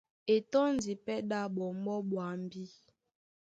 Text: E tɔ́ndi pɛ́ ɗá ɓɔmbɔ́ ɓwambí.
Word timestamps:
E 0.33 0.35
tɔ́ndi 0.51 0.93
pɛ́ 1.05 1.17
ɗá 1.29 1.39
ɓɔmbɔ́ 1.55 1.97
ɓwambí. 2.09 2.63